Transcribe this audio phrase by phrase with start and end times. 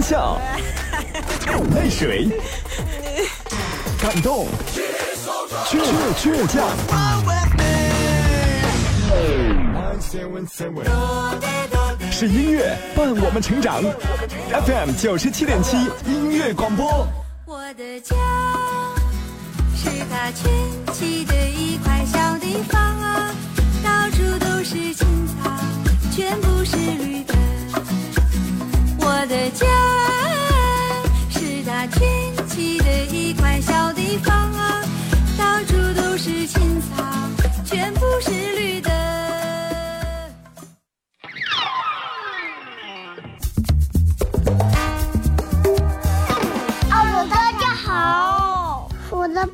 [0.00, 0.40] 欢笑、
[1.74, 2.26] 泪水、
[4.00, 5.82] 感动、倔
[6.16, 6.66] 倔强。
[12.10, 13.82] 是音乐伴我们成长
[14.64, 15.76] ，FM 九十七点七
[16.06, 17.06] 音乐广播。
[17.44, 18.16] 我的家
[19.76, 20.50] 是他圈
[20.94, 23.34] 起的一块小地方啊，
[23.84, 25.50] 到处都是青草，
[26.16, 26.48] 全部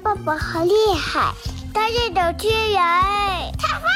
[0.06, 1.34] 爸爸好厉害，
[1.74, 2.78] 他是主持人，
[3.58, 3.88] 他会。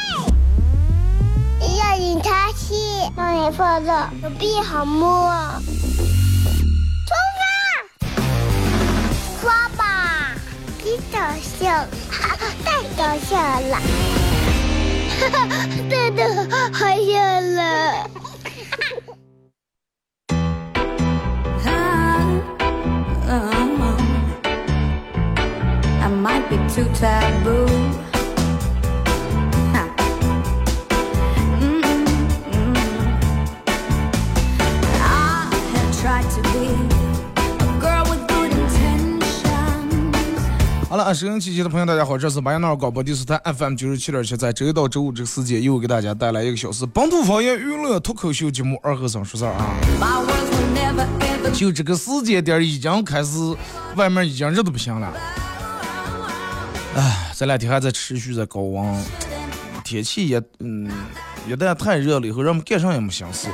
[1.79, 2.75] 要引他去，
[3.17, 5.31] 让你放乐，手臂好摸。
[7.07, 8.19] 出发，
[9.41, 10.35] 刷吧，
[10.85, 11.71] 真搞笑，
[12.11, 13.79] 哈哈，太搞笑了，
[15.21, 15.47] 哈哈，
[15.89, 16.27] 真的
[16.73, 18.11] 好笑了。
[26.51, 27.65] Be too taboo.
[29.73, 29.87] Huh.
[31.61, 32.75] Mm-mm-mm.
[35.01, 36.75] I have tried to be
[37.39, 39.23] a girl with good intentions.
[40.89, 49.77] 好了，收音机前的朋友，大家好，这是白杨那广播电视台 FM 九十七点七，在周一到周五这个时间，又给大家带来一个小时本土方言娱乐脱口秀节目《二和尚说事儿》啊。
[51.53, 53.39] 就这个时间点已经开始，
[53.95, 55.13] 外面已经热的不行了。
[56.95, 59.05] 唉，这两天还在持续在高温，
[59.85, 60.91] 天气也嗯，
[61.47, 63.49] 一旦太热了以后，人们干啥也没心思，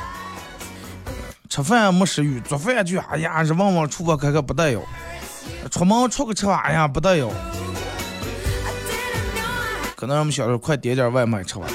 [1.47, 4.81] 吃饭也没食欲，做饭就哎呀，这往往厨房开开不得要，
[5.69, 7.29] 出门出个车哎呀不得要，
[9.95, 11.67] 可能人们想着快点点外卖吃吧。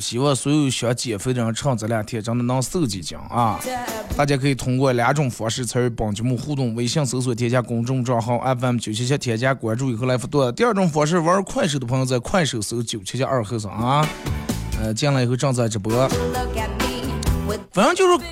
[0.00, 3.58] 希望所有想减肥的人趁这两天真的能瘦几斤啊！
[4.16, 14.08] 大家可以通过两种方式参与本节目互动：微信搜索添加公众账号 FM 九七七，添加关注以后来互动；第二种方式，玩快手的朋友在快手搜九七七二后生啊，
[14.80, 16.08] 呃，进来以后正在直播。
[17.72, 18.24] 反正就是，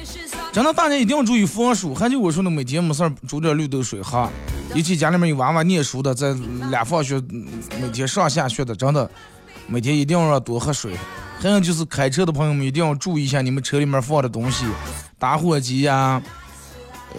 [0.52, 1.94] 真的大家一定要注意防暑。
[1.94, 4.28] 还就我说的，每天没事煮点绿豆水喝，
[4.74, 6.34] 尤其家里面有娃娃念书的，在
[6.70, 7.20] 俩放学，
[7.80, 9.08] 每天上下学的，真的
[9.68, 10.96] 每天一定要多喝水。
[11.38, 14.64] 还有就是开车的朋友们一定要注意一下你们车里面放的东西，
[15.18, 16.20] 打火机呀、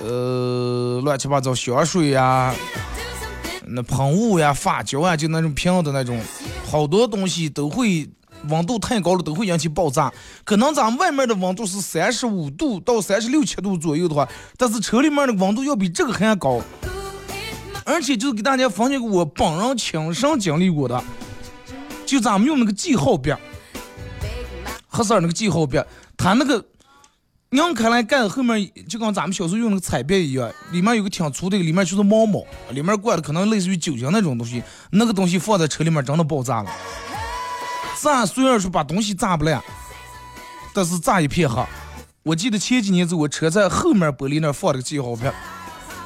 [0.03, 2.53] 呃，乱七八糟香水呀、
[3.65, 6.19] 那喷雾呀、发胶啊，就那种瓶的那种，
[6.69, 8.09] 好多东西都会
[8.49, 10.11] 温度太高了都会引起爆炸。
[10.43, 14.27] 可能咱们外面的温度是三十五度到三十六七度左右的话，
[14.57, 16.61] 但是车里面的温度要比这个还要高。
[17.85, 21.01] 而且就是给大家分享个我本人亲身经历过的，
[22.05, 23.33] 就咱们用那个记号笔，
[24.97, 25.79] 黑色那个记号笔，
[26.17, 26.65] 它那个
[27.51, 36.71] 拧开来盖后面就跟咱们小时候用那个彩笔一样，里面有个挺粗的，里面就是毛毛，里面灌的可能类似于酒精那种东西，那个东西放在车里面真的爆炸了。
[38.01, 39.63] 炸虽然说把东西炸不烂，
[40.73, 41.63] 但是炸一片黑。
[42.23, 45.23] 我记得前几年子我车在后面玻璃那放了个记号笔，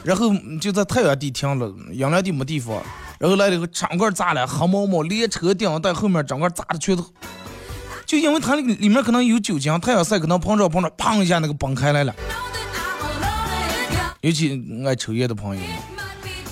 [0.04, 0.32] 然后
[0.62, 2.80] 就在太阳地停了，阴凉地没地方，
[3.18, 7.04] 然后来了以后整个炸了，黑毛毛，连车顶带后面整个炸的全都，
[8.12, 12.14] 就因为它那个里面可能有酒精，太阳晒可能碰着碰着，砰一下那个崩开来了。
[14.20, 15.70] 尤其爱抽烟的朋友们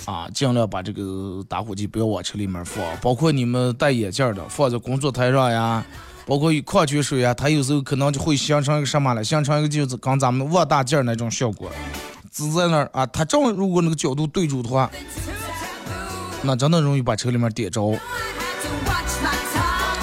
[0.06, 5.86] 啊，尽量把这个打火机不要往车里面放，包括你们戴眼镜的放在工作台上呀，
[6.26, 11.70] 包括有矿泉水呀，它有时候可能就会形成一个什么了，形成一个就是跟咱们望大镜那种效果，
[12.32, 14.90] 只在那儿啊，它正如果那个角度对住的话，
[16.42, 18.00] 那真的容易把车里面点着。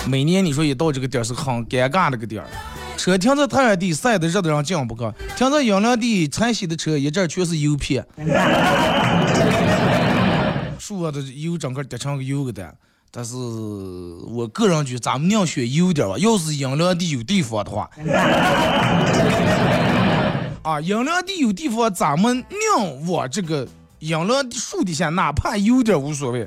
[0.07, 2.49] 每年你说一到这个点儿是很尴尬的个点儿，
[2.97, 5.03] 车停在太原地晒的热的让进不去，
[5.37, 8.07] 停在阴凉地拆洗的车一阵儿全是油片，
[10.79, 12.73] 树上的油整个叠成个油个的。
[13.11, 17.91] 但是我个人觉得咱们宁选油点儿吧，要是阴凉地有地方的话，
[20.63, 23.67] 啊，阴凉地有地方，咱们宁往这个
[24.01, 26.47] 阴凉树底下，哪怕有点无所谓。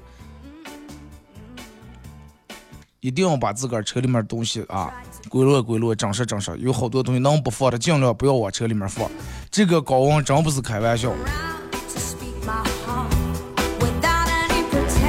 [3.02, 4.92] 一定要把自个儿车里面东西啊
[5.30, 6.58] 归落归落，整拾整拾。
[6.58, 9.10] 有好多东西能不放的，尽量不要往车里面放。
[9.50, 11.14] 这个高温真不是开玩笑。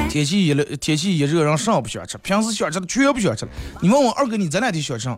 [0.09, 3.51] 天气一热，天气一热，人啥也不想吃，平时想吃的全不想吃了。
[3.81, 5.09] 你问我二哥，你这两天想吃？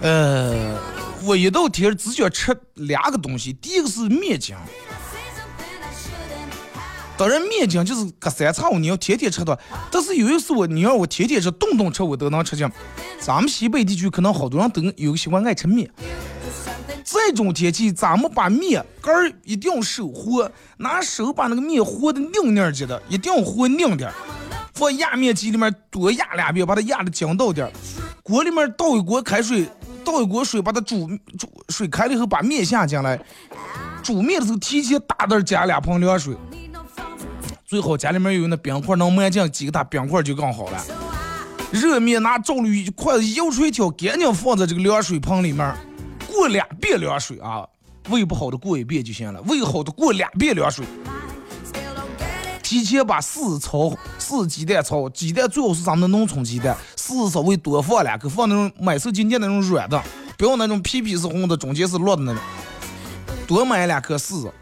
[0.00, 0.78] 呃，
[1.24, 4.54] 我一到天只想吃两个东西，第一个是面筋。
[7.18, 9.58] 当然，面筋就是隔三差五你要天天吃的，
[9.90, 12.70] 但是有一次我你要我天天吃，顿顿吃我都能吃进。
[13.18, 15.90] 咱们西北地区可能好多人都有个习惯爱吃面。
[17.04, 24.14] 这种天气，咱们把面干儿一定要手和，拿手把那个面和的拧拧着的，一定要和硬点儿。
[24.74, 27.72] 放压面机里面多压两遍，把它压的筋道点儿。
[28.22, 29.66] 锅里面倒一锅开水，
[30.04, 31.08] 倒一锅水，把它煮
[31.38, 33.18] 煮水开了以后，把面下进来。
[34.02, 36.36] 煮面的时候提前大点加两盆凉水。
[37.66, 40.84] 最好家里面有那冰块，能买进几个大冰块就更好了。
[41.72, 45.74] 热面拿照滤筷子舀出一条，赶紧放在这个凉水盆里面，
[46.28, 47.66] 过两遍凉水啊。
[48.08, 50.86] 胃不好的过一遍就行了，胃好的过两遍凉水。
[52.62, 60.00] 提前把柿子炒，柿子鸡蛋炒，鸡蛋最好是咱们的农村鸡蛋，柿子稍微多放两颗，放那种买手金店那种软的，
[60.38, 62.40] 不要那种皮皮是红的，中间是落的那种。
[63.44, 64.52] 多买两颗柿子，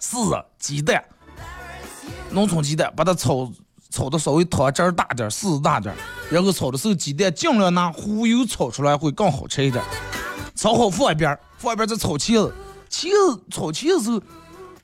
[0.00, 1.02] 柿子鸡蛋。
[2.36, 3.50] 农村鸡蛋，把它炒
[3.90, 5.96] 炒的稍微汤汁儿大点，儿，柿子大点儿，
[6.30, 9.86] 然后炒的时候鸡蛋尽量拿糊油炒出来会更好吃一点儿。
[10.54, 12.54] 炒好放一边，放一边再炒茄子。
[12.90, 14.20] 茄子炒茄子时候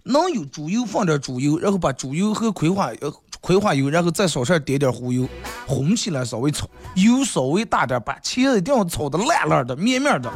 [0.04, 3.12] 能有猪油放点猪油，然后把猪油和葵花呃
[3.42, 5.28] 葵花油，然后再少上点点糊油，
[5.66, 10.32] 红起来稍微炒，油稍微大点儿，把茄子一定要炒的烂烂的、面面的。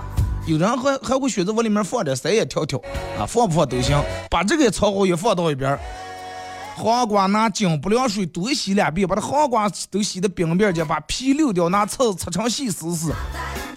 [0.47, 2.79] 有人还还会选择往里面放点三叶条条
[3.19, 3.99] 啊，放不放都行。
[4.31, 5.79] 把这个炒好也放到一边。
[6.79, 13.11] 黄瓜拿净不凉水多洗两遍，把这黄瓜都洗的冰冰的，把皮溜掉，拿刺擦成细丝丝。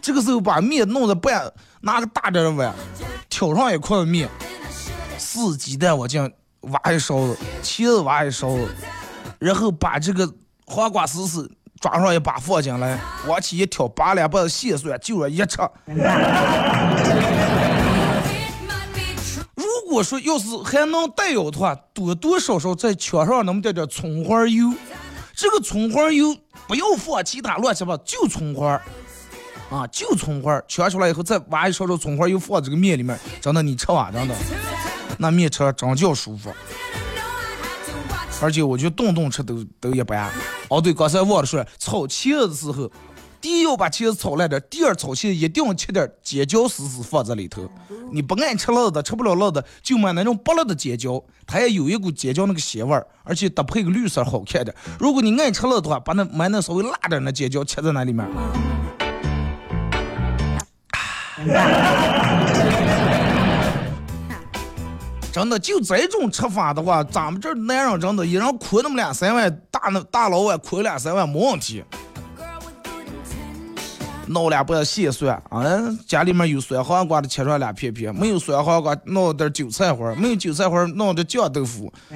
[0.01, 1.49] 这个时候把面弄的半，
[1.79, 2.75] 拿个大点的碗，
[3.29, 4.27] 挑上一块面，
[5.17, 6.29] 四鸡蛋我进
[6.59, 8.67] 挖一勺子，茄子挖一勺子，
[9.39, 10.29] 然后把这个
[10.65, 11.49] 黄瓜丝丝
[11.79, 15.57] 抓上一把放进来，往起一挑，拔两把蟹蒜，就这一吃。
[19.89, 24.71] 如果说要是还能带有的话，多多少少在墙上那么点点葱花油，
[25.35, 26.37] 这个葱花油
[26.67, 28.79] 不要放其他乱七八糟，就葱花
[29.71, 34.35] 啊，就葱花，圈出来以后再挖一勺勺葱花油放这个面里面，真的你吃完真的，
[35.17, 36.53] 那面吃真叫舒服。
[38.43, 40.31] 而且我觉得顿顿吃都都一般。
[40.67, 42.91] 哦对，刚才忘了说，炒茄子的时候。
[43.41, 47.69] 第一要把茄子炒烂点，第二炒茄子一定要切点尖椒丝丝放在里头。
[48.11, 54.75] 你不爱吃辣的，吃不了辣的，就买那种不辣的尖椒，它也有一股尖椒那个咸味儿，而且搭配个绿色好看点。
[54.99, 58.27] 如果你爱吃辣的话，把那买那稍微辣点的尖椒切在那里面。
[65.31, 71.81] 真的就这种吃法的话，咱们这男人真的，一人亏那么两三万，大那大老外亏两三万没问题。
[74.29, 75.65] 弄两把蟹蒜啊，
[76.07, 81.91] 家里面有酸黄瓜的切上两片片，没有酸黄瓜弄点韭菜花，没有韭菜花弄点酱豆腐。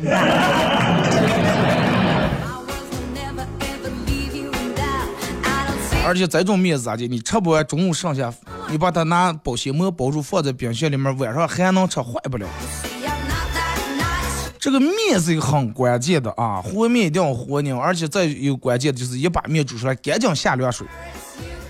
[6.05, 7.07] 而且这种面咋的？
[7.07, 8.31] 你吃不完，中午剩下，
[8.69, 12.45] 你把它拿保鲜膜包住，放在冰箱里面，晚上还能吃，坏不了。
[14.59, 20.85] 这个面是一个很关键的啊，和面一定要和拧，而且再有关键的就是一把面煮出来，赶紧下凉水。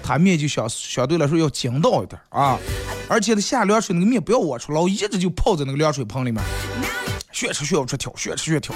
[0.04, 2.60] 它面就相相对来说要筋道一点啊，
[3.08, 6.44] 而且它下凉水那个面不要挖出老，一直就泡在那个凉水盆里面，
[7.32, 8.76] 血吃血不出挑，血吃血挑。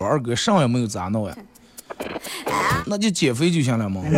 [0.00, 1.36] 我二哥上也没有咋弄呀，
[2.86, 4.02] 那就减肥就行了嘛。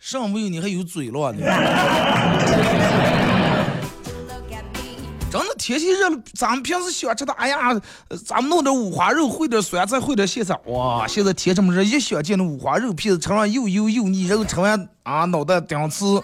[0.00, 1.44] 上没有你还有嘴了呢。
[5.66, 7.74] 天气热，咱们平时喜欢吃的，哎呀，
[8.24, 11.08] 咱们弄点五花肉，烩点酸菜，烩点咸菜，哇！
[11.08, 16.22] 现在天这么热，一想见那五花肉片子，吃上又油又腻，然后吃完啊，脑袋顶刺，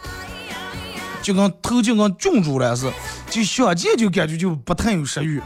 [1.23, 2.93] 就跟头就跟肿住了似，
[3.29, 5.43] 就想见就感觉就不太有食欲。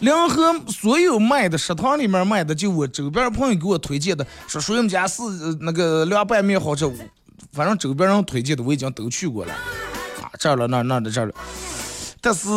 [0.00, 5.22] 联合所有卖的食堂里面卖的，就我周边朋友给我推荐的，说说我们家是
[5.60, 6.86] 那个凉拌面好吃，
[7.54, 9.54] 反正周边人推荐的我已经都去过了。
[10.38, 11.34] 这儿了那那的这儿了，
[12.20, 12.48] 但是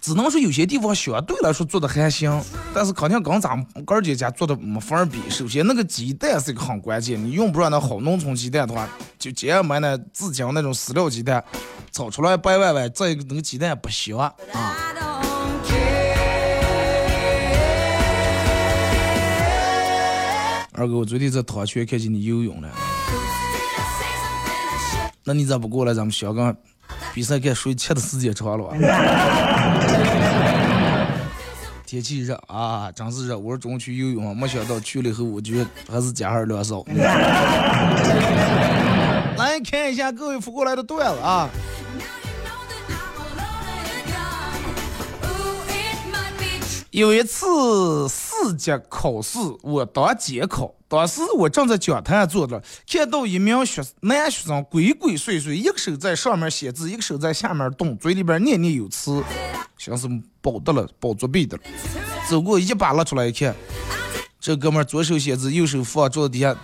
[0.00, 2.42] 只能说有些地方相对来说做的还行，
[2.74, 5.18] 但是肯定跟咱们哥儿姐家做的没法比。
[5.28, 11.44] 首先那个鸡蛋是一个很关键，你用不上那好农村鸡蛋的话，就直接买那自家那种饲料鸡蛋，
[11.92, 12.88] 炒出来白歪歪。
[12.88, 14.34] 再一个那个鸡蛋不香啊。
[20.72, 22.68] 二哥，我昨天在汤泉看见你游泳了。
[25.30, 26.52] 那你咋不过来咱们香港
[27.14, 28.74] 比赛该谁切的时间长了吧？
[31.86, 33.38] 天气热啊，真是热。
[33.38, 36.84] 我说中午去游泳，没想到去了以后，我觉得还是加上凉少。
[39.38, 41.48] 来看一下各位发过来的段子啊。
[46.90, 59.22] 有一次四级考试，我当监考，当时我正在讲台坐着，看到一名学男学生鬼鬼祟祟，一个手在上面写字，一个手在下面动，嘴里边念念有词，
[59.78, 60.08] 像是
[60.40, 61.62] 保的了，保作弊的了。
[62.28, 63.54] 走过一把拉出来一看，
[64.40, 66.56] 这哥们左手写字，右手放桌子底下，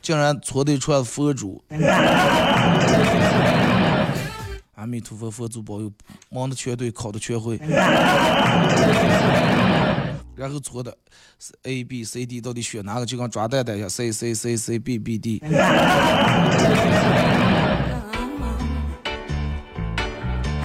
[0.00, 1.62] 竟然搓的一串佛珠。
[4.82, 5.88] 阿弥陀佛，佛祖保佑，
[6.28, 7.56] 忙的全对，考的全会。
[10.34, 10.92] 然后错的
[11.62, 13.06] A B C D 到底选哪个？
[13.06, 15.40] 就跟抓蛋蛋一样，C C C C B B D。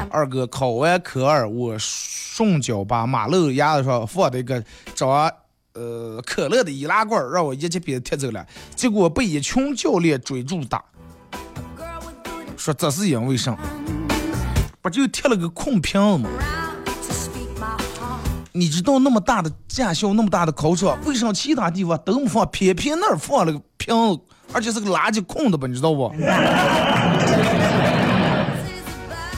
[0.10, 4.64] 二哥考完科二，我顺脚把马路牙子上放的一个
[4.96, 5.32] 装
[5.74, 8.44] 呃可乐的易拉罐，让我一记鞭踢走了，
[8.76, 10.84] 结果被一群教练追住打，
[12.58, 13.56] 说这是因为啥？
[14.90, 16.30] 就贴了个空瓶吗？
[18.54, 24.20] 你知道那么大的驾校，那么大的考场，为啥其他地方都没放，偏偏那儿放了个瓶子，
[24.52, 25.68] 而且是个垃圾空的吧？
[25.68, 26.12] 你知道不？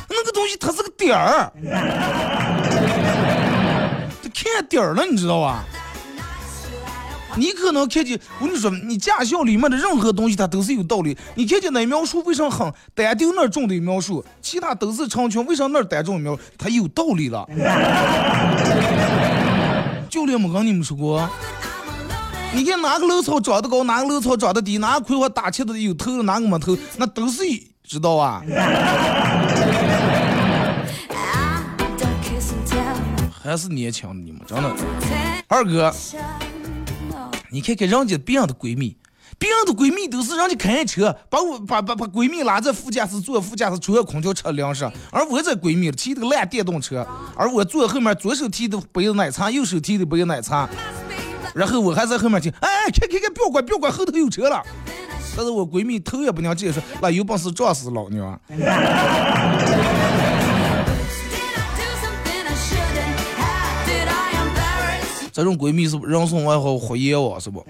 [0.10, 1.52] 那个东西它是个点儿，
[4.24, 5.66] 它看点儿了，你知道吧？
[7.36, 11.18] 你可能看见，我跟你说，你驾校里面的任何东西，它都是有道理。
[11.36, 16.42] 你看见那描述为啥很单丢那儿种的描述，其他都是成群，为啥那儿单种描述？
[16.58, 17.48] 它有道理了。
[20.10, 21.30] 教练没跟你们说过？
[22.52, 27.44] 你看哪个楼槽长得高，哪个楼槽长得低，哪个葵花打起的有头，哪个没头，那都是
[27.84, 28.42] 知道啊。
[33.42, 34.76] 还是年轻你们，真的。
[35.48, 35.94] 二哥。
[37.52, 38.96] 你看看人家别人的闺蜜，
[39.40, 50.70] 别人的闺蜜都是人家开车，把我把把把闺蜜拉在副驾驶坐副驾驶，吹着空调吃粮食，而我这闺蜜骑的个烂电动车，而我坐后面左手提的杯子奶茶，右手提的杯子奶茶，
[51.56, 54.64] 然后我还在后面听，哎，看看看，不要管不要管，后头有车了。
[55.36, 58.40] 但是我闺蜜头也不娘直接说，那有本事撞死老娘。
[65.40, 67.66] 这种闺蜜是不人送外号“火焰王”是不？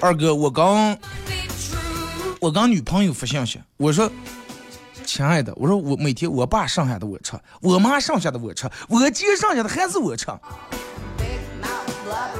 [0.00, 0.96] 二哥，我刚
[2.40, 4.10] 我刚女朋友发信息，我说
[5.06, 10.26] ：“亲爱的，我说我每天我爸剩下的我吃，我妈剩下的我吃，我姐剩下的还是我吃。”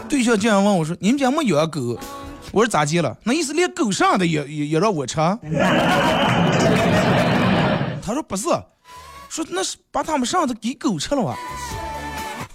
[0.09, 1.99] 对象竟然问我说：“你们家没养狗？”
[2.53, 3.17] 我说：“咋接了？
[3.25, 5.17] 那意思连狗剩的也也也让我吃？”
[8.07, 8.45] 他说不是，
[9.29, 11.37] 说那是把他们上的给狗吃了哇，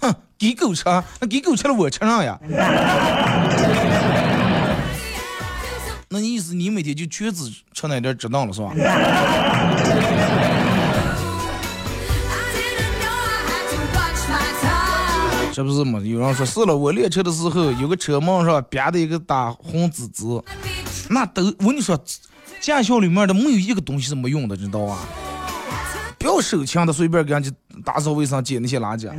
[0.00, 0.82] 哼，给狗吃，
[1.20, 2.40] 那给狗吃了我吃上呀？
[6.08, 8.72] 那你意思你每天就全只吃那点值当了是吧？
[15.52, 16.00] 这不是嘛？
[16.00, 20.42] 有人说是了，我练车的时候有个车门上别的一个大红紫紫，
[21.10, 22.02] 那都我跟你说，
[22.58, 24.96] 驾校里面的没有一个东西是没用的，知道吧？
[26.22, 27.50] 不要手强的随便给人家
[27.84, 29.10] 打扫卫生捡那些垃圾。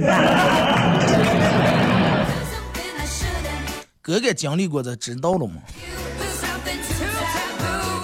[4.02, 5.56] 哥哥经历过的知道了吗？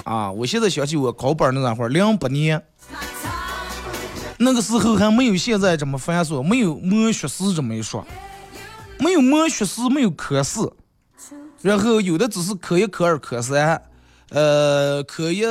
[0.03, 2.61] 啊，我现在想起我高班那会儿，零八年，
[4.37, 8.05] 那个时候还没有现在这么繁琐，没有摸学时这么一说，
[8.99, 10.73] 没有摸学时，没有科四，
[11.61, 13.81] 然后有的只是科一、科二、科三。
[14.29, 15.41] 呃，可以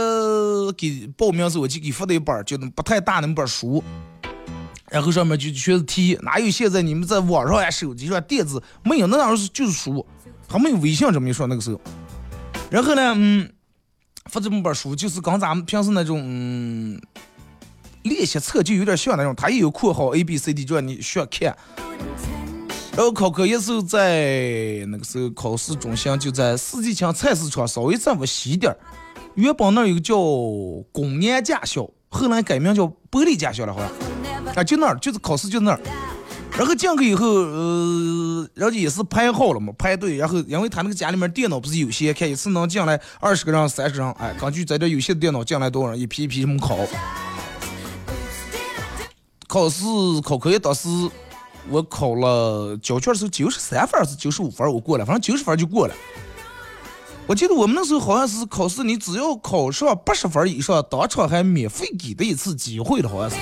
[0.76, 3.82] 给报名时我就给发的一本，就那不太大那本书，
[4.88, 10.06] 然后上面就全是题，哪有现在你们在网上呀、手机上电子没有，那时就是书，
[10.49, 11.80] 还没有微信这么一说那个时候。
[12.70, 13.50] 然后呢，嗯，
[14.26, 17.00] 发这么本书就是跟咱们平时那种
[18.02, 21.56] 练习册就有点像那种，它也有括号 A B C D，就让你需要看。
[22.99, 28.78] 然后考科一时候在那个时候考试中心就在四季青菜市场稍微再往西点儿，
[29.37, 30.17] 原本那儿有个叫
[30.90, 33.88] 公安驾校，后来改名叫玻璃驾校了，好像
[34.52, 35.81] 啊就那儿就是考试就那儿。
[36.59, 40.17] 然后进去以后，呃，人家也是排好了嘛，排队。
[40.17, 46.76] 然后因为他那个家里面电脑不是有限，看一次能进来二十个人、三十人，哎，根据在这有限的电脑进来多少人，一批一批这么考。
[49.47, 49.85] 考试
[50.25, 50.88] 考科一当时。
[51.70, 55.94] 我考了交卷的时候九十三分还是九十五分，我过了，反正九十分就过了。
[57.26, 63.37] 我记得我们那时候好像是考试，你只要考上八十分以上，当场还免费给的一次机会的，好像是，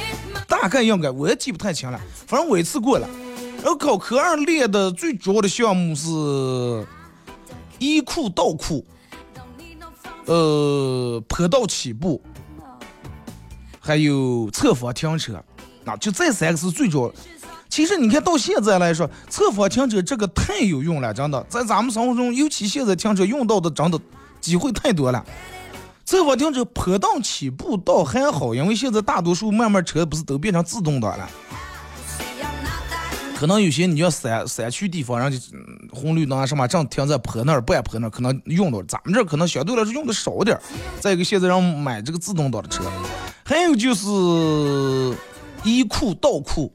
[0.49, 3.09] 大概应该我也记不太清了，反正我一次过了。
[3.62, 6.87] 然后考科二练的最主要的项目是
[7.78, 8.85] 一库倒库，
[10.25, 12.21] 呃，坡道起步，
[13.78, 15.40] 还有侧方停车，
[15.85, 17.12] 啊，就这三个是最主要。
[17.76, 24.00] 其实你看到现在来说，侧方停车这个太有用了，真的，在咱们生活中，尤其现在停车用到的真的
[24.40, 25.23] 机会太多了。
[26.06, 31.28] 侧方停车坡道起步倒还好，因为现在大多数慢慢车不是都变成自动挡了。
[33.37, 35.38] 可能有些你要山山区地方，人家
[35.92, 38.83] 红绿灯啊什么正停在坡那儿半坡那儿，可能用到。
[38.85, 40.62] 咱们这儿可能相对来说用的少点儿。
[40.99, 42.85] 再一个，现在让买这个自动挡的车，
[43.45, 44.09] 还有就是
[45.62, 46.73] 一库倒库。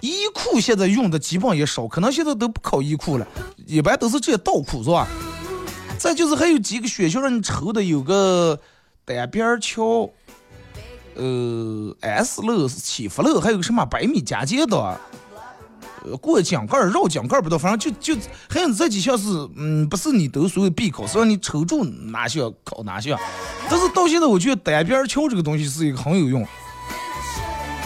[0.00, 3.26] 一库现在用的基本也少，可能现在都不考一库了，
[3.66, 5.06] 一般都是这些倒库是吧？
[5.98, 8.58] 再就是还有几个学校让你抽的，有个
[9.04, 10.08] 单边桥，
[11.14, 14.98] 呃，S 路是起福路，还有个什么百米加阶的，
[16.02, 23.18] 呃，过井盖绕井盖不知道，反正就就还有这几项是，嗯，不是你都所谓必考，是让你抽中哪项考哪项。
[23.68, 26.46] 但是到现在我觉得单边桥这个东西是一个很有用。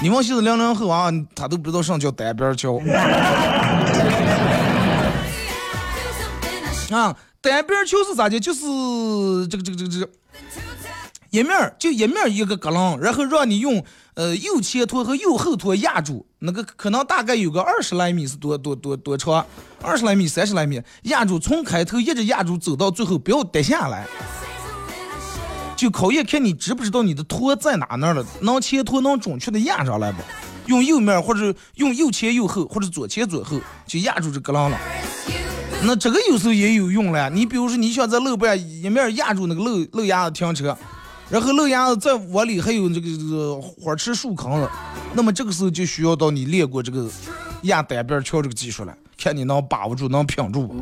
[0.03, 2.79] 你们现在零零后啊，他都不知道什么叫单边桥。
[6.91, 8.39] 啊，单边桥是咋的？
[8.39, 8.61] 就是
[9.49, 10.09] 这个这个这个这个，
[11.31, 13.83] 一面就一面一个格楞，然后让你用
[14.15, 19.47] 呃右前拖和右后拖压住，那个可能大概有个二十来米是多多多多长，
[19.81, 24.07] 二十来米三十来米压住，从开头一直压住走到最后，不要跌下来。
[25.77, 30.23] 就考验看你知不知道你的托在哪那儿了，能前托能准确的压上来不？
[30.67, 34.79] 用右面或者用右前右后或者左前左后就压住这个浪了。
[35.83, 37.29] 那这个有时候也有用了。
[37.29, 40.75] 你比如说你想在路边一面压住那个路路牙子停车，
[41.29, 44.71] 然后路牙子再往里还有这个这个花池树坑了，
[45.13, 47.11] 那么这个时候就需要到你练过这个
[47.63, 50.75] 压单边桥这个技术了，看你能把握住能拼住不？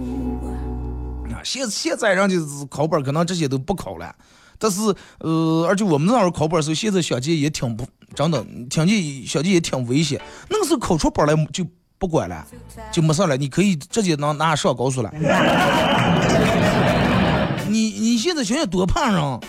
[1.33, 2.37] 啊，现现在人家
[2.70, 4.14] 考本可能这些都不考了。
[4.62, 4.81] 但是，
[5.18, 10.20] 呃，而且我们那时候考本的时候，现在小姐也挺不真的，听见小姐也挺危险。
[10.48, 11.66] 那个时候考出本来就
[11.98, 12.46] 不管了，
[12.92, 15.12] 就没事了，你可以直接能拿上高速了。
[17.68, 19.40] 你你现在想想多怕人，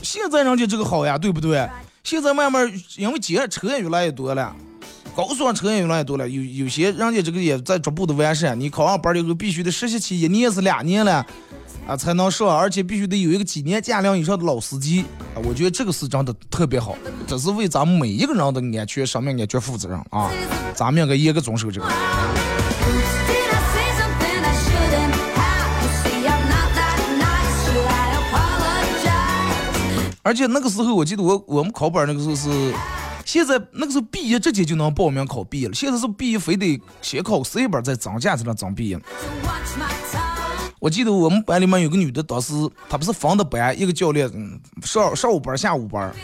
[0.00, 1.68] 现在人家这个好呀，对不对？
[2.02, 4.56] 现在慢慢因为街车也越来越多了，
[5.14, 8.58] 高速上车也越来越多了，有有些人家这个也在逐步的完善。
[8.58, 11.26] 你考上本以后，必须得实习期一年是两年了。
[11.88, 15.40] 啊，才能上，而且必须得有一个几年驾龄以上的老司机啊！
[15.42, 16.94] 我觉得这个是真的特别好，
[17.26, 20.30] 这是为咱们每一个人的安全、生命安全负责任啊！
[20.74, 21.88] 咱们应该严格遵守这个。
[30.22, 32.74] 而且那个时候，我记得我我们考本那个时候是，
[33.24, 39.00] 现在那个时候毕业直接就能报名考毕业了，现在是毕业非得先考 C 本再增加才能增毕业。
[40.80, 42.52] 我记得我们班里面有个女的，当时
[42.88, 44.30] 她不是分的班，一个教练
[44.82, 46.14] 上上午班下午班，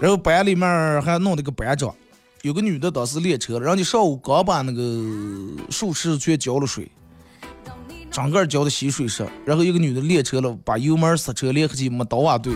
[0.00, 1.94] 然后班里面还弄了个班长。
[2.42, 4.82] 有个女的当时练车，人家上午刚把那个
[5.70, 6.90] 树池子全浇了水，
[8.10, 9.26] 整个浇的稀水式。
[9.46, 12.52] 然后一个女的练车了，把油门刹车离合器没倒啊对，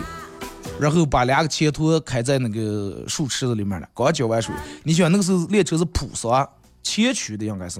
[0.79, 4.53] 然后把两个前托开在那个树池子里面了，刚浇完水。
[4.83, 6.47] 你想那个时候练车是普刹
[6.83, 7.79] 前驱的应该是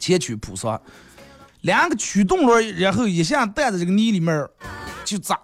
[0.00, 0.80] 前驱普刹。
[1.62, 4.48] 两个驱动轮，然后一下带在这个泥里面，
[5.04, 5.38] 就咋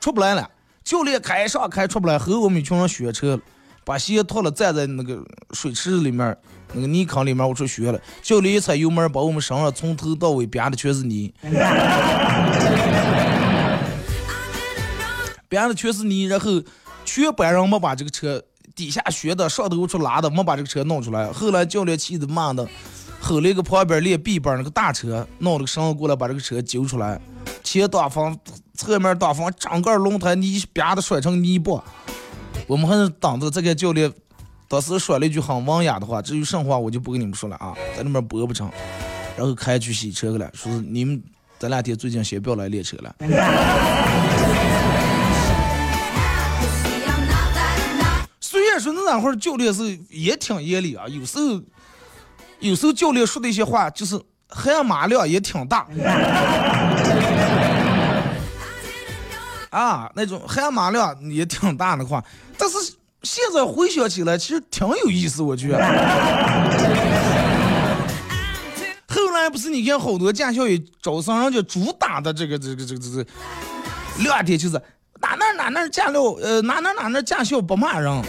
[0.00, 0.48] 出不来了。
[0.84, 3.38] 教练开上开出不来，后我们一群人学车，
[3.84, 6.36] 把鞋脱了，站在那个水池里面，
[6.72, 8.00] 那个泥坑里面，我说学了。
[8.22, 11.34] 教练一踩油门，把我们身上从头到尾编的全是泥，
[15.48, 16.62] 编的全是泥，然后
[17.04, 18.42] 全班人没把这个车
[18.74, 21.30] 底下学的，上头处拉的，没把这个车弄出来。
[21.32, 22.66] 后来教练气的骂的。
[23.28, 27.20] 后来个旁边练 B 班那个大车，弄了个绳子过来把这个车揪出来，
[27.62, 28.34] 前挡风、
[28.72, 31.84] 侧面挡风，整个轮胎泥啪的甩成泥巴。
[32.66, 34.10] 我们还是等着这个教练，
[34.66, 38.70] 当时说了一句很文雅的话，至于什么话我就不跟你们说了啊，在那边播不成。
[39.36, 41.22] 然后开去洗车去了，说是你们
[41.58, 43.14] 这两天最近先不要来练车了。
[48.40, 51.60] 虽然说那会儿教练是也挺严厉啊，有时候。
[52.60, 55.86] 有时候教练说的一些话，就是含马量也挺大，
[59.70, 62.24] 啊，那种含马量也挺大的话，
[62.56, 62.76] 但是
[63.22, 65.78] 现在回想起来，其实挺有意思，我觉得。
[69.08, 73.24] 后来不是你看好多驾校也招生，人家主打的这个这个这个这个
[74.18, 74.80] 亮点就是
[75.20, 78.22] 哪哪哪哪驾校，呃哪哪哪哪驾校不骂人。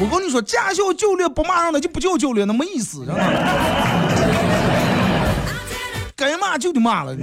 [0.00, 3.20] 我跟你说，驾校教练不骂人，那就不叫教练，那没意思，真的。
[6.16, 7.22] 该骂就得骂了，你。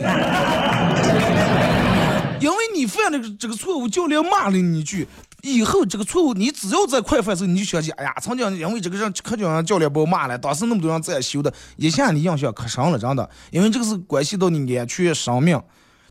[2.40, 5.08] 因为你犯了这个错误，教练骂了你一句，
[5.42, 15.60] 以后这个错误你只要再快犯时候，你就想起，哎呀，曾经因为这个人可就让教练把我骂了，当时那么多人在修的，一下你印象可深了，真的，因为这个是关系到你安全生命。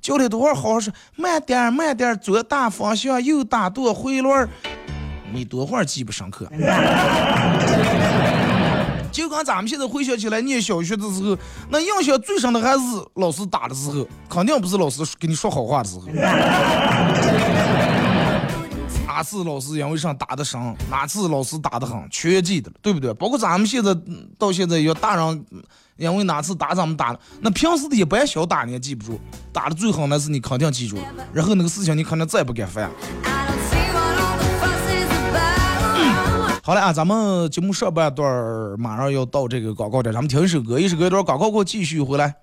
[0.00, 4.48] 教练多会好好说，慢点，慢点，左打方向，右打舵，回轮。
[5.36, 6.50] 你多会儿记不上课？
[9.12, 11.38] 就跟咱们现在回想起来念小学的时候，
[11.70, 12.78] 那印象最深的还是
[13.14, 16.02] 老师打的时候，肯定不是老师跟你说好话的时候。
[19.06, 23.14] 哪次老师因为上打的深，哪次老师打的狠，全记得了，对不对？
[23.14, 23.96] 包括咱们现在
[24.38, 25.46] 到现在，要大人
[25.96, 29.18] 因为哪次打咱们打了，那平时的一般小打你也记不住，
[29.54, 32.90] 打的最狠那是你肯定记住了，然后那个事情你可能再也不敢犯。
[36.66, 38.26] 好了啊，咱们节目上半段
[38.76, 42.34] 马上要到这个广告点，咱们听一首歌，一首歌一段广告过继续回来。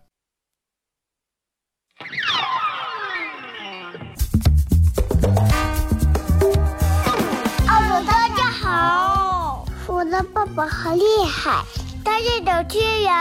[7.67, 11.61] 哦，大家好，我的爸爸好厉害，
[12.05, 13.11] 他是主持人，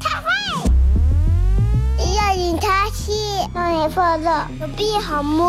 [0.00, 0.26] 他会
[2.16, 3.12] 要引他去，
[3.54, 5.46] 让你放乐，手臂好摸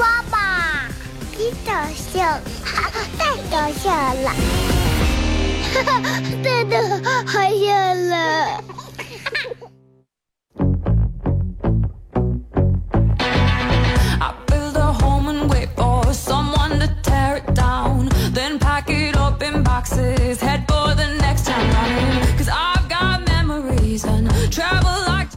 [0.00, 0.20] 摸。
[1.66, 2.40] 搞笑，
[3.18, 4.32] 太搞笑了！
[6.42, 8.10] 真的好笑了。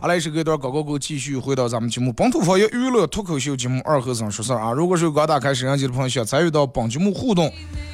[0.04, 4.74] 好来，是隔一段广告后继续回到咱们节目《本土方言娱乐脱口秀》节目二和尚说事儿啊！
[4.74, 7.50] 如果是刚打开摄像机的朋友，想参与到本节目互动，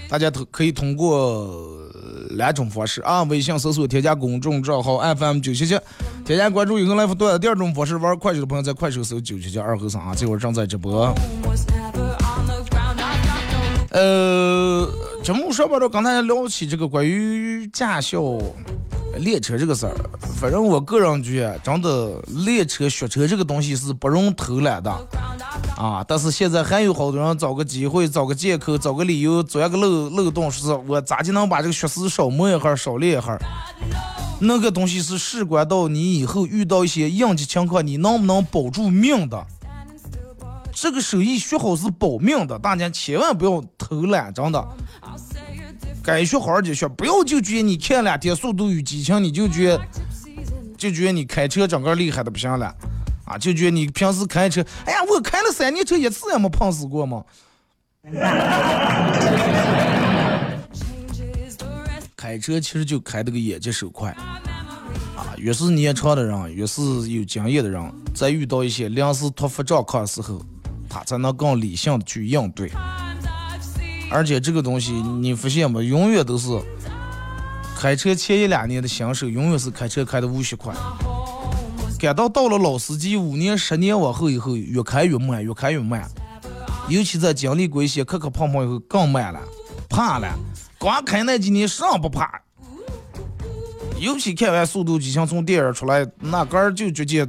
[0.10, 1.88] 大家可可以通过
[2.32, 5.80] 两种方式啊：微信搜索添加公众账号 FM 九七七，
[6.26, 11.14] 添加关注以后来互动；第二种方式，玩快手的朋友在快手搜九七七二和尚啊，这会儿正在直播。
[13.92, 14.88] 呃，
[15.24, 18.38] 节目上边的刚才聊起这个关于驾校。
[19.18, 19.96] 练车这个事儿，
[20.40, 24.90] 反正我个人觉得，真的练车学车这个东西是不容偷懒的
[25.76, 26.06] 啊！
[26.08, 33.38] 但是现在还有好多人找个机会、找个借口、找个理由钻个漏漏洞，说是我咋就能把这个学时少磨一下、少练一下？
[34.40, 39.44] 那个东西是事关到你以后遇到一些应急情况，你能不能保住命的？
[40.82, 44.66] 这个手艺学好是保命的，大家千万不要偷懒，真的。
[46.02, 49.78] 该学好好的学，不要就觉得你看两天《速度与激情》，你就觉
[50.78, 52.74] 就觉得你开车整个厉害的不行了，
[53.26, 57.26] 啊，就觉得你平时开车，哎呀，我开了三年车一次也没碰死过嘛。
[62.16, 64.12] 开车其实就开这个眼疾手快，
[65.18, 70.42] 啊，越是年长的人，越是有经验的人，在遇到一些临时突发状况的时候，
[70.90, 72.72] 他才能更理性的去应对。
[74.12, 75.82] 而且这个东西你发现吗？
[75.82, 76.50] 永远都是
[77.78, 80.74] 开车前一两年的新手，永远是开车开的无锡快。
[82.00, 86.10] 感到到了老司机五年、十年往后以后，越开越慢，越开越慢。
[86.88, 89.40] 尤其在经历过一些磕磕碰碰以后，更慢了，
[89.88, 90.28] 怕了。
[90.80, 92.42] 光开那几年上不怕，
[94.00, 97.26] 尤其看完《速度激情》从电影出来，那杆儿就直接，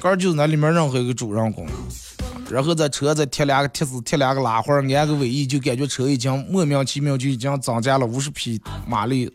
[0.00, 1.66] 杆儿就是那里面任何一个主人公。
[2.52, 9.34] 然后在车再贴两个贴子，贴两个拉环，安个尾翼，就感觉车已经莫名其妙就已经增加了五十匹马力，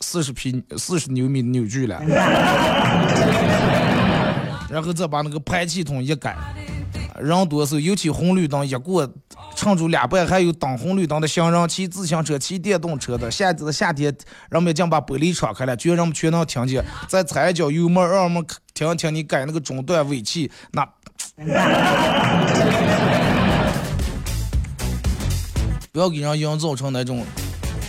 [0.00, 2.02] 四十匹四十牛米的扭矩了。
[4.68, 6.36] 然后再把那个排气筒一改，
[7.20, 9.08] 人多时候尤其红绿灯一过，
[9.54, 14.12] 撑住两半还有等红绿灯的行人、骑自行车、骑电动车的，夏的夏天，
[14.50, 20.84] 人们将把玻璃敞开了，居然人们全能听见，再踩一脚油门，让我们听听你改那个中段尾气那。
[25.92, 27.22] 不要给人营造成那种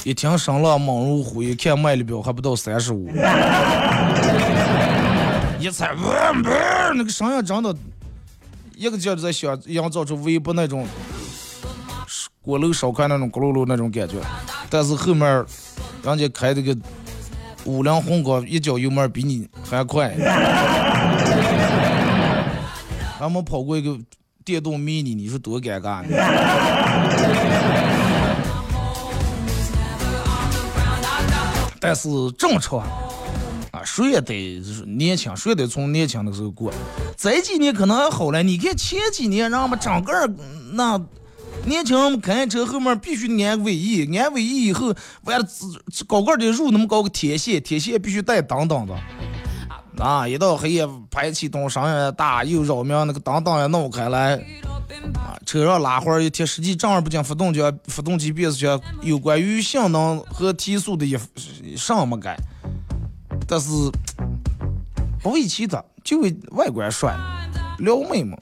[0.04, 3.08] 一听声浪猛如虎，一看迈力表还不到三十五，
[5.60, 5.96] 一踩
[6.94, 7.74] 那个声音真的，
[8.76, 10.86] 一个劲儿在想营造出微博那种
[12.42, 14.16] 锅炉烧开那种咕噜噜那种感觉，
[14.70, 15.46] 但是后面
[16.04, 16.76] 人家开这个
[17.64, 20.14] 五菱宏光一脚油门比你还快。
[23.20, 23.98] 俺们跑过一个
[24.46, 26.10] 电动 mini，，你说多尴尬呢？
[31.80, 32.80] 但是正常
[33.72, 36.72] 啊，谁也得年轻，谁也得从年轻的时候过。
[37.16, 40.14] 这几年可能还好了，你看前几年，让我们整个
[40.74, 41.00] 那
[41.66, 45.48] 年轻人开车后面必须安尾翼，安尾翼以后完了
[46.08, 48.96] 高个的入那么高个铁线，铁线必须带挡挡的。
[50.00, 54.36] 啊，一到黑夜排气筒声音大，又扰民，那个挡挡也弄开来。
[55.16, 61.18] 啊，车上拉花一贴，实际正儿八经发动机、发动机变速箱有关于性能和提速的一
[61.76, 62.38] 上没改，
[63.48, 63.70] 但是
[65.22, 67.16] 不为其他，就为外观帅，
[67.80, 68.38] 撩妹嘛。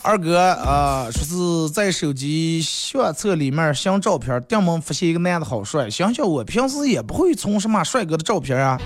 [0.00, 8.80] 二哥啊，说是在手机相册里面相照片，电门发现一个男的好帅，想想我平时也不会存什么帅哥的照片啊。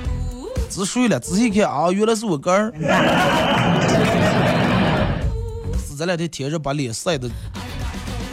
[0.68, 2.72] 仔睡了，仔细看啊，原来是我哥儿。
[5.88, 7.30] 是这两天天热把脸晒的，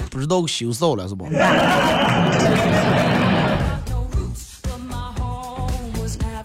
[0.10, 1.26] 不知道羞臊了是不？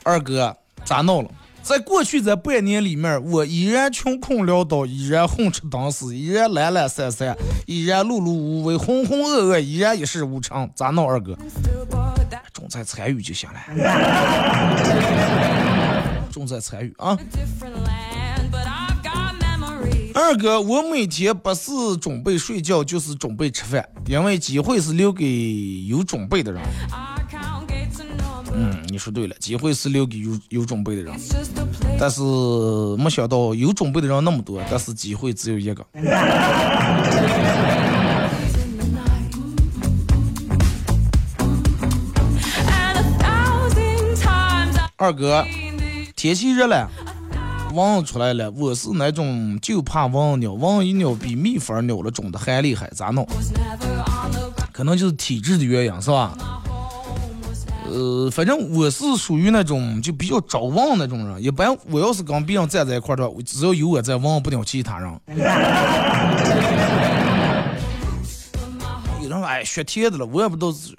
[0.04, 1.30] 二哥咋弄了？
[1.68, 10.70] 在过去这半年里面，我依然穷困潦倒，依然混吃等死， 依然懒懒散散，依然碌碌无为，浑浑噩噩，依然一事无成。
[10.74, 11.36] 咋弄，二哥？
[12.54, 13.60] 重在参与就行了。
[16.32, 17.18] 重在参与啊！
[20.14, 26.62] 二哥，我每天不是准备睡觉，就是准备吃饭，因为机会是留给有准备的人。
[28.88, 31.14] 嗯，你说对了，机会是留给有有准备的人，
[31.98, 32.22] 但是
[32.96, 35.84] 没想到有准备的人那么多，但是机会只有一个。
[44.96, 45.44] 二哥，
[46.16, 46.90] 天气热了，
[47.72, 48.50] 蚊子出来了。
[48.50, 53.24] 我是那种就怕蚊咬，蚊一咬比蜜蜂咬了肿的还厉害，咋弄？
[54.72, 56.36] 可能就是体质的原因，是吧？
[57.90, 61.42] 呃，反正我是属于那种就比较招望那种人。
[61.42, 65.10] 一般我要是跟别人站在一块儿的话，只要有我在，忘不了其他人。
[69.22, 70.94] 有人说哎，血甜的了，我也不知道是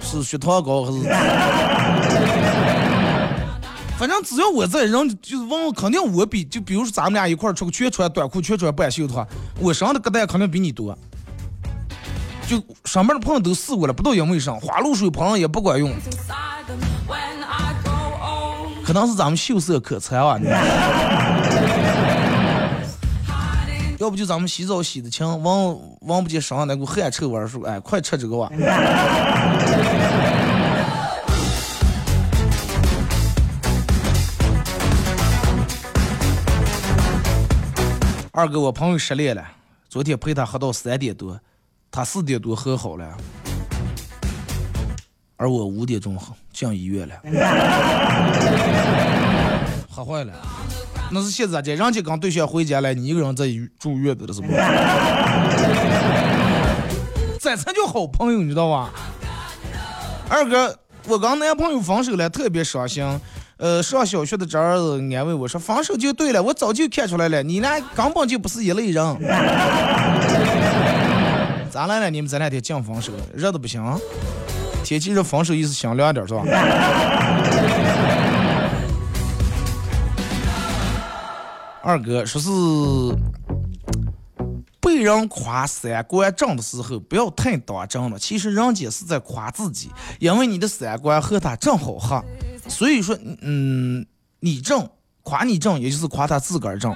[0.00, 0.98] 是血糖高还是。
[3.98, 9.26] 反正只要我在，人就是问，肯定我比就比如说咱们俩一块儿出个全穿短裤、全穿半袖的话，
[9.58, 10.96] 我身上的疙瘩肯定比你多。
[12.48, 12.56] 就
[12.86, 15.92] 上面的朋友都试过了，不知道因为啥，花露水喷也不管用。
[18.82, 20.40] 可能是咱们秀色可餐啊。
[23.98, 28.48] 要不就咱们洗澡洗的勤，闻闻不见身上那股汗臭味儿，说哎，快吃这个吧。
[38.32, 39.44] 二哥，我朋友失恋了，
[39.90, 41.38] 昨天陪他喝到三点多，
[41.90, 43.16] 他四点多和好了，
[45.36, 46.16] 而我五点钟
[46.52, 47.14] 进医院了，
[49.90, 50.32] 喝坏了。
[51.10, 53.46] 那是现在这人家刚对象回家了，你一个人在
[53.78, 54.48] 住院的了是不？
[57.40, 58.90] 这才叫好朋友，你知道吧？
[60.28, 63.02] 二哥，我跟男朋友分手了，特别伤心。
[63.56, 69.04] 呃，上小学的侄儿子安慰我说：“分手就对了，我早就看出来了，你俩根本就不是一类人。”
[71.78, 72.10] 咋来了？
[72.10, 73.80] 你们这两天净分手，热的不行。
[74.82, 76.42] 天气热，分手意思想凉点是吧？
[81.80, 82.50] 二哥说是
[84.80, 88.18] 被人夸三观正的时候，不要太当真了。
[88.18, 92.24] 其实人家是在夸自己，因为你的三观和他正好合。
[92.66, 94.04] 所以说，嗯，
[94.40, 94.90] 你正
[95.22, 96.92] 夸你正，也就是夸他自个儿正。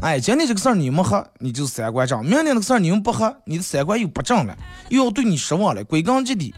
[0.00, 4.56] 哎，今天这个事儿你们喝，你就三观正；明天那个事儿你们不喝，你的三观又不正了，
[4.88, 5.82] 又要对你失望了。
[5.84, 6.54] 归根结底，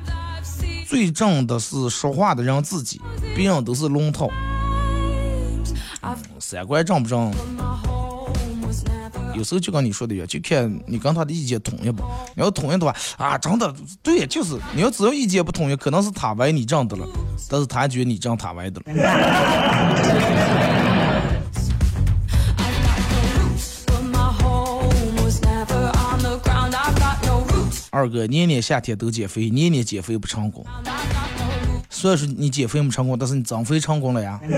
[0.89, 3.01] 最正的是说话的人自己，
[3.37, 4.29] 别人都是龙套。
[6.39, 7.33] 三观正不正？
[9.35, 12.03] 有时候就跟你说的一样，就看你跟他的意见统一不。
[12.35, 17.07] 你要统一的话，啊，真的对，就是你要只要意见不统一，可能是他歪你正的了，
[17.49, 18.93] 但是他觉得你正他歪的了。
[27.97, 30.63] 二哥年年夏天都减肥，年年减肥不成功。
[31.89, 34.39] 虽然说你减肥没成功，但是你增肥成功了呀。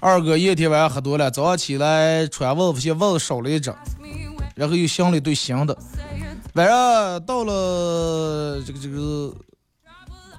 [0.00, 3.74] 二哥一天晚上喝多了，早上起来穿袜子发现袜子少了一只，
[4.54, 5.76] 然后又镶了一对新的。
[6.52, 9.34] 晚上到了这个这个，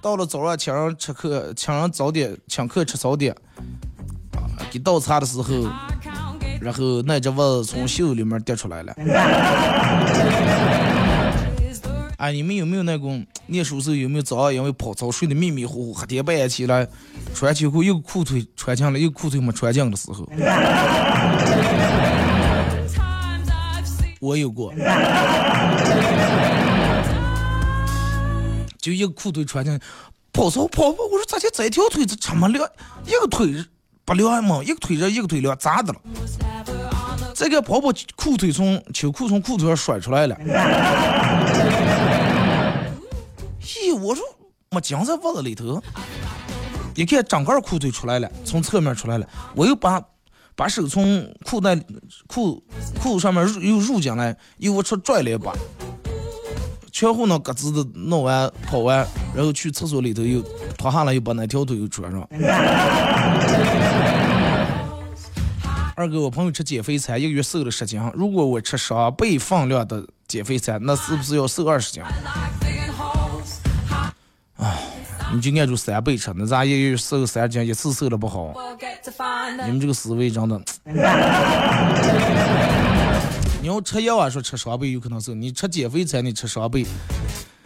[0.01, 3.35] 到了早上请人吃客，请人早点请客吃早点，
[4.71, 5.69] 给倒茶的时候，
[6.59, 8.93] 然后那只袜子从袖子里面掉出来了。
[12.17, 16.87] 哎，你们有没有那种念书时候有没有早上因为跑操睡得迷迷糊糊，黑天半夜起来
[17.35, 20.27] 穿秋裤，一个裤腿穿进了，一个裤腿没穿进的时候？
[24.19, 24.73] 我有过，
[28.81, 29.79] 就一个裤腿穿进，
[30.33, 32.67] 跑操跑步，我说咋就这条腿子这么凉？
[33.05, 33.63] 一个腿
[34.03, 34.63] 不凉吗？
[34.63, 35.99] 一个腿热，一个腿凉，咋的了？
[37.37, 40.35] 这个跑跑裤腿从秋裤从裤腿上甩出来了。
[43.61, 44.23] 咦，我说
[44.71, 45.79] 没将在袜子里头，
[46.95, 49.29] 一看整个裤腿出来了，从侧面出来了。
[49.53, 50.01] 我又把
[50.55, 51.79] 把手从裤袋
[52.25, 52.63] 裤
[52.99, 55.53] 裤上面又入进来，又往出拽了一把，
[56.91, 60.41] 全乎那咯吱的弄完跑完，然后去厕所里头又
[60.75, 62.27] 脱下来，又把那条腿又穿上。
[65.99, 67.99] 二哥，我朋友吃减肥餐，一个月瘦了十斤。
[68.13, 72.03] 如果我吃双倍放量的减肥餐，那是不是要瘦二十斤？
[74.57, 74.83] 哎，
[75.33, 78.53] 你就按住三倍吃，那咋一个月瘦三斤，一次瘦了不好？
[79.65, 80.61] 你们这个思维真的。
[83.59, 86.85] 你要吃药啊，说吃双倍有可能瘦；你吃减肥餐，你吃双倍，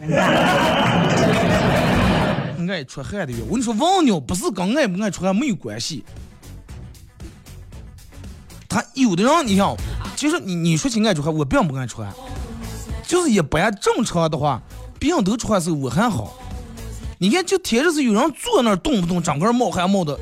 [2.66, 3.40] 爱出汗的药。
[3.46, 6.02] 我跟你说，忘尿不是跟爱不爱出汗没有关系。
[8.72, 9.76] 他有的人，你想，
[10.16, 12.10] 其实你你说起爱出汗，我并不爱出汗，
[13.06, 14.62] 就是一般正常的话，
[14.98, 16.32] 别人都出汗时候我还好。
[17.18, 20.18] 你看，就天热是有人坐那儿动不动整个冒汗冒的，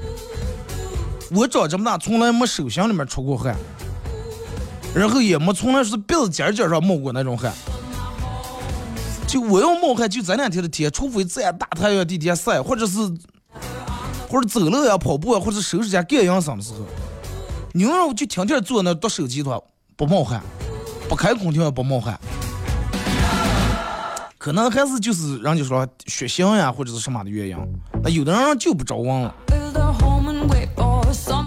[1.31, 3.55] 我长这么大从来没手心里面出过汗，
[4.93, 7.53] 然后也没从来是鼻子尖尖上冒过那种汗。
[9.29, 12.99] 就我要冒汗，就这两天的天，除非在大太阳地下晒，或者是
[14.29, 16.81] 或者走路呀、跑步啊，或者收拾家干营生的时候。
[17.73, 19.61] 牛肉就天天坐那读手机的话，
[19.97, 20.43] 不冒汗，
[21.09, 22.19] 不开空调也不冒汗，
[24.39, 27.57] 可能还是就是人家说血型呀，或者是什么的原因。
[28.03, 29.33] 那有的人就不着网了。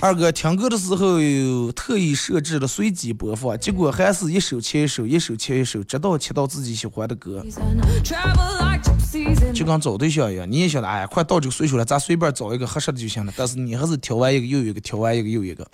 [0.04, 1.18] 二哥听歌的时候
[1.72, 7.42] 特意设置了随机播放，结果还是一首切一首，一首切一首，直到切到自己喜欢的歌。
[9.54, 13.32] 就跟找对象一样，你也晓得，哎，快到这个岁数了，咱随便找一个合适的就行了。
[13.38, 15.66] 但是你还是挑完一个又一个，挑完一个又一个。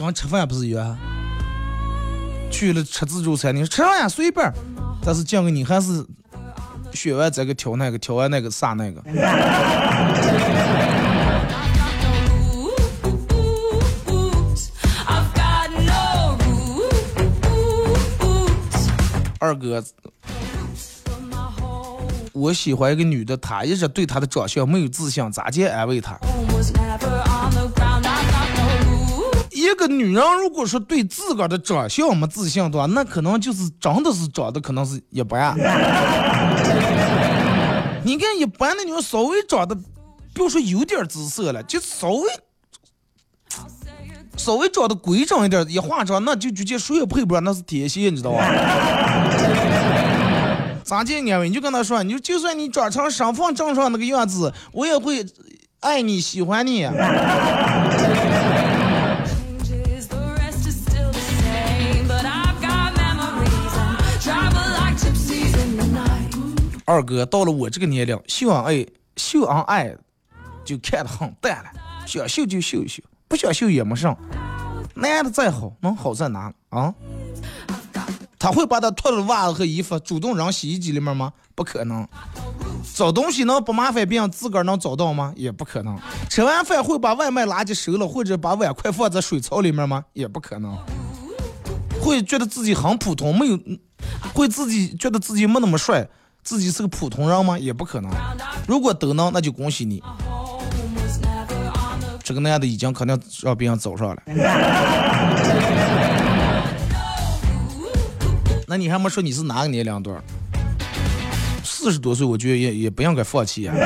[0.00, 0.98] 刚吃饭不是一样？
[2.50, 4.08] 去了吃自助餐，你说吃啥呀？
[4.08, 4.52] 随便。
[5.04, 6.04] 但是讲个你还是
[6.92, 9.00] 选完这个挑那个，挑完那个撒那个。
[19.40, 19.82] 二哥，
[22.32, 26.18] 我喜欢一个女的，她一直对她的长相没有自信，咋介安慰她？
[29.50, 35.56] 一个女人如果说对自个儿的长相没自信的话，那可能就是真的是长得可能是一般。
[38.04, 42.28] 你看一般的女人稍微长得，比如说有点姿色了，就稍微。
[44.36, 48.40] 稍微长得规整一点，一化妆那就直接谁也配不上，那是天仙，你知道吧？
[50.90, 51.48] 咋见安慰？
[51.48, 55.24] 你就跟他说，你说就算你长成身份证上那个样子，我也会
[55.78, 56.84] 爱你、喜欢你。
[66.84, 69.94] 二哥到了我这个年龄，秀恩爱，秀恩爱
[70.64, 71.70] 就看得很淡了，
[72.04, 73.00] 想秀就秀一秀。
[73.28, 74.18] 不想秀也没上，
[74.94, 76.92] 男的再好能好在哪啊？
[78.40, 81.30] 他会把他脱的袜子和衣服主动扔洗衣机里面吗？
[81.54, 82.08] 不可能。
[82.94, 85.34] 找东西能不麻烦别人自个儿能找到吗？
[85.36, 85.98] 也不可能。
[86.30, 90.06] 吃完饭会把外卖垃圾收了或者把碗筷放在水槽里面吗？
[90.14, 90.74] 也不可能。
[92.00, 93.58] 会觉得自己很普通，没有
[94.32, 96.08] 会自己觉得自己没那么帅，
[96.42, 97.58] 自己是个普通人吗？
[97.58, 98.10] 也不可能。
[98.66, 100.02] 如果都能，那就恭喜你。
[102.24, 104.22] 这个男的已经肯定让别人走上了，
[108.70, 110.22] 那你还没说你是哪个年龄段？
[111.64, 113.72] 四十多岁，我觉得也也不应该放弃呀。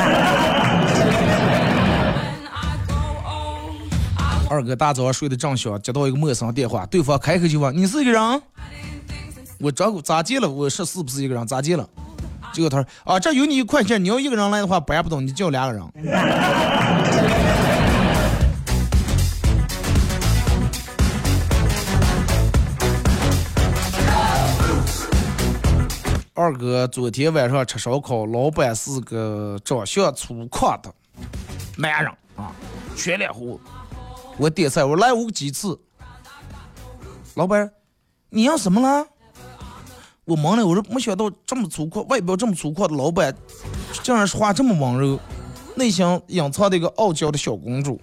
[4.51, 8.21] 二哥大早上睡得正香，接到一个陌生电话，对方开口就问：“你是一个人？”
[9.59, 10.51] 我咋咋接了？
[10.51, 11.47] 我说是不是一个人？
[11.47, 11.89] 咋接了？
[12.53, 15.83] 结果他说：“啊，这有你一块钱，你要一个人来的话，搬不动，你叫两个人。”
[26.45, 30.93] 二哥昨天晚上吃烧烤，老板是个长相粗犷的
[31.79, 32.53] 男人啊，
[32.95, 33.59] 全脸胡，
[34.37, 35.75] 我点菜，我来五个鸡翅。
[37.33, 37.73] 老板，
[38.29, 39.07] 你要什么了？
[40.27, 43.35] 我懵了，我说没想到这么粗犷，外表这么粗犷的老板，
[44.03, 45.19] 竟然说话这么温柔，
[45.77, 47.99] 内心隐藏的一个傲娇的小公主。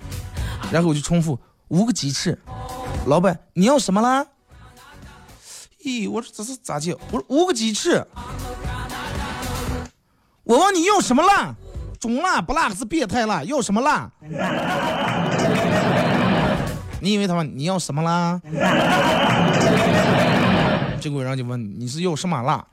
[0.72, 1.38] 然后我就重复
[1.68, 2.36] 五个鸡翅。
[3.06, 4.26] 老板，你要什么啦？
[5.84, 6.98] 咦，我说这是咋叫？
[7.12, 8.06] 我说五个鸡翅。
[10.44, 11.56] 我问你要什么辣？
[12.00, 13.44] 中辣不辣还是变态辣？
[13.44, 14.10] 要什么辣？
[17.00, 18.40] 你以为他妈你要什么辣？
[21.00, 22.66] 结果人家问你是要什么辣？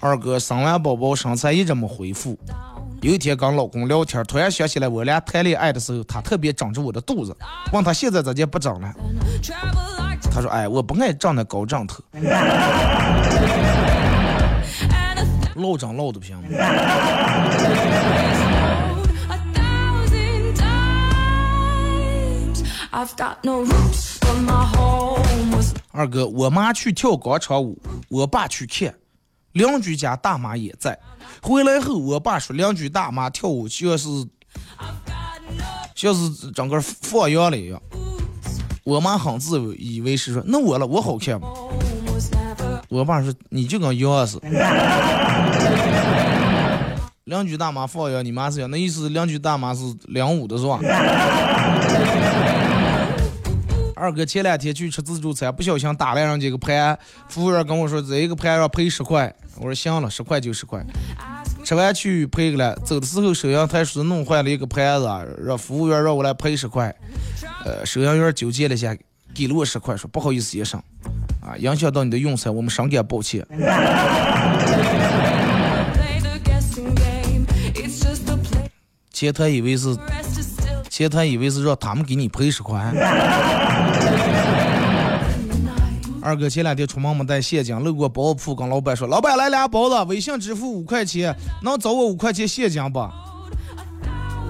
[0.00, 2.38] 二哥生完宝宝身材一直没恢复。
[3.02, 7.34] 有一天跟老公聊天，突然想起来我俩谈恋爱的时候，他特别长着我的肚子，
[7.72, 8.92] 问他现在咋就不长了？
[10.30, 12.04] 他说：“哎，我不爱长那高长头。”
[15.54, 16.36] 老长老的不行。
[25.90, 28.94] 二哥，我妈去跳广场舞，我爸去看，
[29.52, 30.98] 邻居家大妈也在。
[31.42, 34.08] 回来后，我爸说两居大妈跳舞像是
[35.94, 37.80] 像是整个放羊了一样。
[38.84, 41.48] 我妈很自以为是说，那我了，我好看吗？
[42.88, 44.48] 我爸说你就跟羊似的。
[47.24, 50.80] 两居大妈放羊，你妈是羊，那意思两居大妈是两舞的是吧？
[54.00, 56.98] 二哥前两天去吃自助餐，不小心打了人家个盘，
[57.28, 60.82] 服务员跟我说这一个盘要赔十块，我说行了，十块就十块。
[61.62, 65.06] 吃完去赔个了，走的时候收银台说弄坏了一个盘子，
[65.44, 66.96] 让服务员让我来赔十块。
[67.66, 68.96] 呃，收银员纠结了一下，
[69.34, 70.82] 给了我十块，说不好意思先生，
[71.42, 73.46] 啊，影响到你的用餐，我们深感抱歉。
[79.12, 79.94] 前台以为是。
[80.88, 82.76] 前台以为是让他们给你赔十块。
[86.22, 92.98] 二哥前两天出门没带现金，路过包子铺，跟老板说：“老板来俩包子，微信支付五块钱，能找我五块钱现金不？”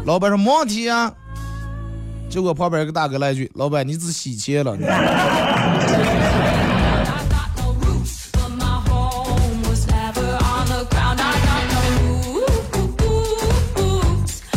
[0.04, 1.12] 老板说：“没问题啊。”
[2.28, 4.76] 结果旁边一个大哥来一句：“老板，你只洗钱了。”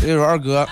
[0.01, 0.67] 这说二哥。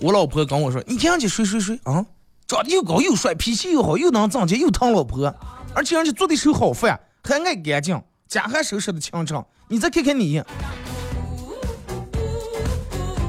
[0.00, 2.02] 我老婆跟我说：“你天上去睡睡睡啊，
[2.50, 5.32] 长得又高又帅，脾气又好，又能挣钱，又疼老婆，
[5.72, 9.46] 而且人家做的手好饭，还爱干净，家还收拾的清畅。
[9.68, 10.42] 你再看看你。”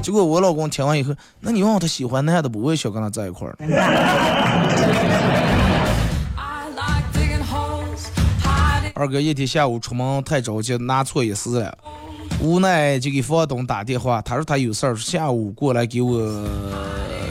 [0.02, 2.60] 结果我老公听完以后，那你问我他喜欢男的不？
[2.62, 3.56] 我也想跟他在一块儿。
[8.94, 11.78] 二哥一天下午出门太着急，拿错一事了。
[12.40, 16.18] 无奈就给房东打电话，他说他有事儿，下午过来给我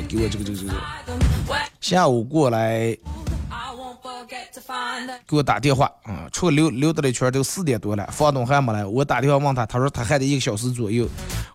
[0.08, 0.72] 给我这个这个这个，
[1.82, 2.96] 下午过来
[5.28, 11.08] 给我打电话啊，出溜溜达了一圈都四点多了，房东还没来，我打电话问他，他说他还得一个小时左右，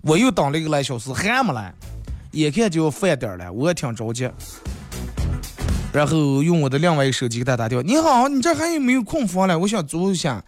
[0.02, 1.72] 我又等了一个来小时还没来，
[2.32, 4.28] 眼看就要饭点了，我也挺着急，
[5.92, 9.56] 然后用我的另外一个手机给他打电话，你好，你这还有没有空房了？
[9.58, 10.42] 我想租一下。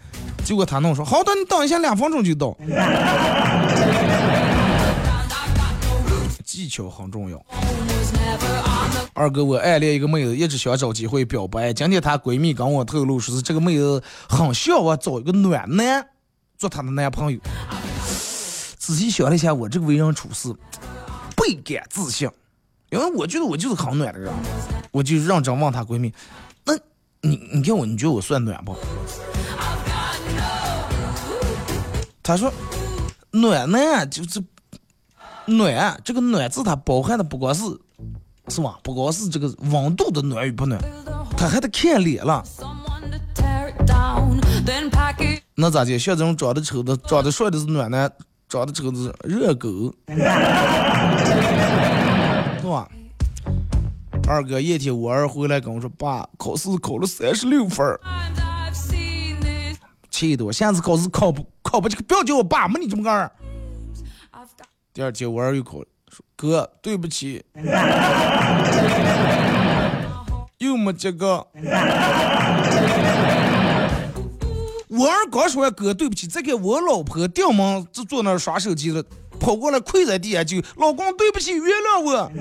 [0.44, 2.56] 结果他弄说好的，你等一下，两分钟就到。
[6.44, 7.40] 技巧很重要。
[9.18, 11.72] 二哥，我暗恋一个妹子，一直想找机会表白。
[11.72, 16.06] 今天她闺蜜跟我透露，说是这个妹子很想我找一个暖男
[16.56, 17.40] 做她的男朋友。
[18.78, 20.54] 仔细想了一下，我这个为人处事
[21.36, 22.30] 倍感自信，
[22.90, 24.32] 因为我觉得我就是很暖的人。
[24.92, 26.14] 我就认真问她闺蜜，
[26.64, 26.74] 那
[27.20, 28.76] 你你看我，你觉得我算暖不？
[32.22, 32.52] 他说
[33.32, 34.40] ：“暖男就是
[35.46, 37.64] 暖，这个暖字它包含的不光是，
[38.48, 38.78] 是吧？
[38.82, 40.80] 不光是这个温度的暖与不暖，
[41.36, 42.42] 他还得看脸了。
[45.54, 45.98] 那咋的？
[45.98, 48.10] 像这种长得丑的、长得帅的是暖男，
[48.48, 49.68] 长得丑的是热狗，
[52.60, 52.88] 是吧？
[54.28, 57.86] 二哥一天我儿回来跟我说：‘爸，考试考了三十六分。’
[60.10, 63.30] 气的我，下次考试考不考不及，不要叫我爸，没你这么个。
[64.92, 65.78] 第二天我儿又考，
[66.36, 67.44] 哥对不起，
[70.58, 71.46] 又没及格。
[74.90, 79.02] 我儿刚说完哥对不起，再给我老婆掉门就坐那耍手机了，
[79.38, 82.32] 跑过来跪在地下就老公对不起，原谅我。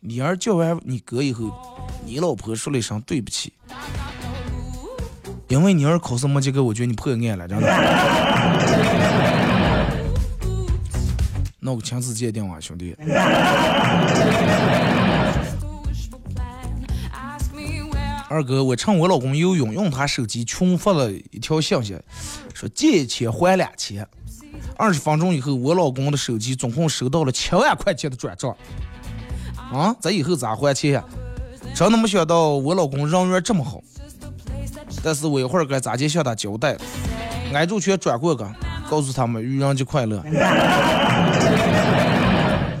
[0.00, 1.50] 你儿叫完你哥以后，
[2.04, 3.52] 你老婆说了一声对不起。
[5.48, 7.66] 因为你儿考试没及格，我觉得你破案了，真的。
[11.64, 12.96] 弄个亲自鉴定啊，兄弟。
[18.28, 21.96] 二哥，我趁我老公游泳，用他手机群发了一条信息，
[22.52, 24.06] 说借钱还两千。
[24.76, 28.56] 二十分钟以后，我老公的手机总共收到了七万块钱的转账。
[29.70, 31.04] 啊，咱以后咋还钱呀？
[31.74, 33.80] 真的没想到我老公人缘这么好。
[35.04, 36.76] 但是我一会儿该咋接向他交代？
[37.52, 38.50] 挨住拳转过个，
[38.88, 40.24] 告诉他们愚人节快乐。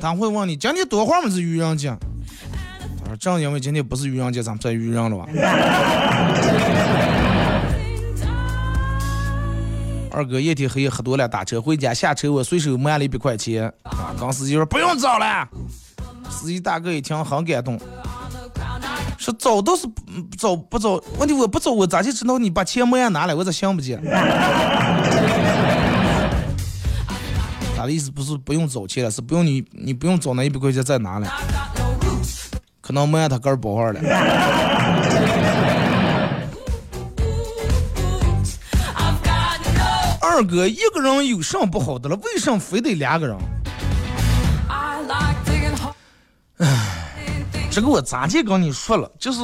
[0.02, 1.96] 他会问你今天多会儿么是愚人节？
[2.98, 5.28] 他说正因为今天不是愚人节，咱们算愚人了吧？
[10.10, 15.48] 二哥夜天黑夜喝多了，打车回家，下车我随手摸了一百块钱，啊，刚司机说不用找了。
[16.28, 17.78] 司机大哥一听很感动，
[19.16, 24.02] 说找都是不找不找，问题我不找我咋就知道你把钱没拿来，我咋想不见？
[27.82, 31.28] 他的意思不是不用找钱了，是不用你你不用找那一百块钱再拿来，
[32.80, 34.00] 可能没他哥儿包号了。
[40.22, 42.14] 二哥一个人有什么不好的了？
[42.22, 43.36] 为什么非得两个人？
[46.58, 46.68] 唉，
[47.68, 49.10] 这个我咋就跟你说了？
[49.18, 49.40] 就是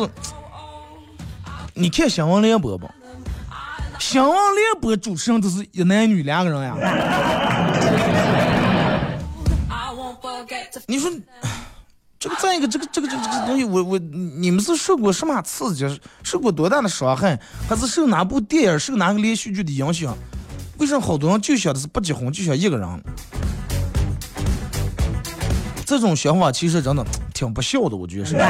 [1.74, 2.88] 你看新闻联播吧，
[3.98, 6.76] 新闻联播主持人都是一男女两个人呀。
[10.86, 11.10] 你说
[12.18, 16.00] 这个再一个，这个这个这个这个东西，我我你们是受过什么刺激？
[16.22, 17.38] 受过多大的伤害？
[17.68, 20.16] 还是受哪部电影、受哪个连续剧的影响？
[20.78, 22.88] 为什么好多人就想的是不结婚就想一个人？
[25.84, 28.36] 这种想法其实真的挺不孝的，我觉得是。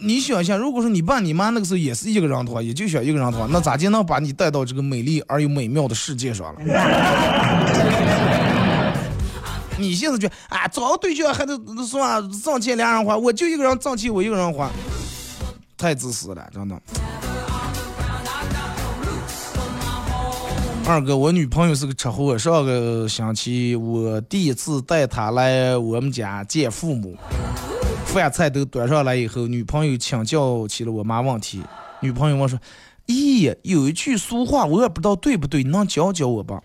[0.00, 6.60] 你想想，如果说你爸你妈那个时候也是一个人的话，也就想一个人的话，那咋就能把你带到这个美丽而又美妙的世界上了？
[9.78, 11.54] 你现在就啊，找个对象还得
[11.86, 12.20] 是吧？
[12.42, 14.70] 挣钱两人花，我就一个人挣钱，我一个人花，
[15.76, 16.80] 太自私了，真的。
[20.88, 27.16] 二哥，我女朋友是个吃货，上个星期我第一次带她来我们家见父母，
[28.04, 31.60] 饭菜都端上来以后，女朋友请教起了我妈问题。
[32.00, 32.56] 女朋友问说
[33.08, 36.62] ：“咦，有一句俗话我也不知道对不对，你能教教我吧？”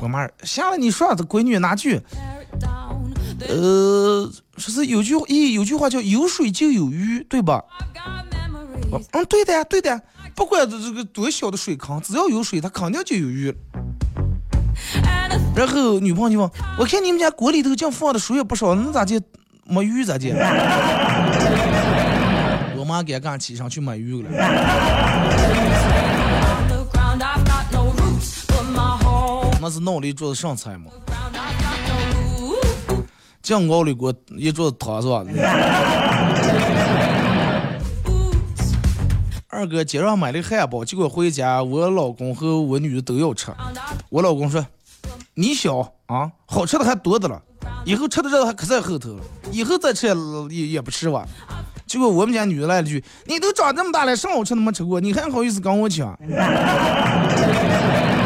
[0.00, 2.00] 我妈，行了，你说这闺女哪句？
[3.48, 7.64] 呃，说是有句咦，有句话叫有水就有鱼，对吧？
[9.12, 10.00] 嗯，对的呀，对的。
[10.34, 13.54] 不管这这个多小的水坑，只要有水，它肯定就有鱼。
[15.54, 19.20] 然后女朋友就问：“我看你们家锅里头净放的水也不少，那咋就
[19.64, 20.28] 没鱼咋的？”
[22.78, 24.30] 我妈给干起上去买鱼了。
[29.60, 30.90] 那是弄了一桌子剩菜吗？
[33.42, 35.24] 酱熬里锅一桌子汤是吧？
[39.48, 43.50] 二哥街上买了汉堡，结果回家我老公和我女儿都要吃。
[44.10, 44.64] 我老公说
[45.34, 47.42] ：“你小啊，好吃的还多的了，
[47.84, 50.06] 以后吃的这还可在后头了，以后再吃
[50.50, 51.26] 也也不吃吧。”
[51.86, 56.16] 结果我们家女儿来了句：“你都长这么大了，什么好吃都没吃过，你还好意思跟我抢？”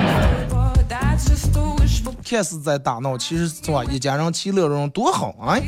[2.32, 3.84] 看似在打闹，其实是吧？
[3.84, 5.60] 一家人其乐融融多好啊！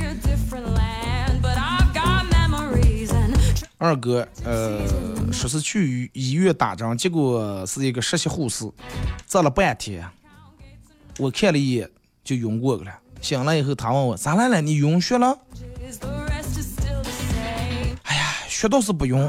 [3.77, 4.81] 二哥，呃，
[5.31, 8.65] 说是去医院打针，结果是一个实习护士，
[9.27, 10.09] 站了半天，
[11.19, 11.87] 我看了一眼
[12.25, 12.93] 就晕过去了。
[13.21, 14.63] 醒了以后，他问我咋来了？
[14.63, 15.37] 你晕血了？
[18.05, 19.29] 哎呀，血倒是不晕，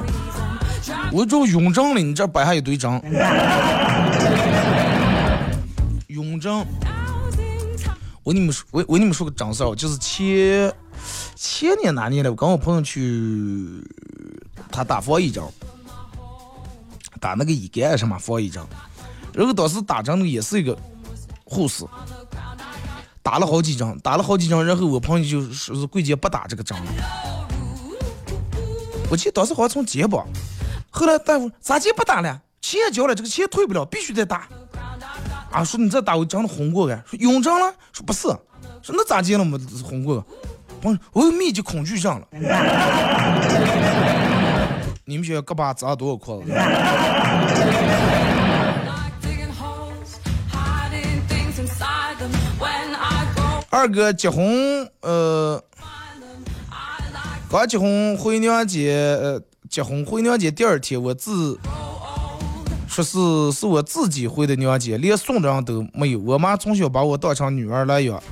[1.12, 2.00] 我就晕针了。
[2.00, 3.02] 你这摆下一堆针，
[6.08, 6.66] 晕针。
[8.26, 10.74] 我跟你们说，我我跟你们说个真事儿，就是前
[11.36, 13.80] 前年哪年了，我跟我朋友去。
[14.72, 15.44] 他打防疫针，
[17.22, 18.62] 打那个乙肝什么防疫针，
[19.32, 20.76] 然后当时打针的也是一个
[21.44, 21.86] 护士，
[23.22, 27.48] 打了好几针，打了好几针，然后我朋友就说是贵姐不打这个针了。
[29.10, 30.28] 我记得当时好像从肩膀，
[30.90, 32.42] 后来大夫咋就不打了？
[32.60, 34.50] 钱也交了，这个钱退不了，必须得打。
[35.56, 38.28] 啊，说你再打我真的红过个，说用针了，说不是，
[38.82, 40.26] 说那咋接了嘛红过个？
[40.84, 42.28] 我我有密集恐惧症了。
[45.06, 46.52] 你们学校胳膊扎多少裤子？
[53.70, 55.64] 二哥结婚，呃，
[57.50, 61.58] 刚结婚回娘家，呃，结婚回娘家第二天，我自
[62.96, 66.20] 说是是我自己回的娘家，连送的人都没有。
[66.20, 68.24] 我妈从小把我当成女儿来养，